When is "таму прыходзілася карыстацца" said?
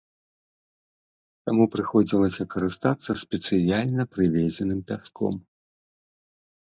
1.49-3.11